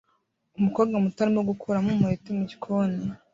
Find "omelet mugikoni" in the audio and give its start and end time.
1.95-3.01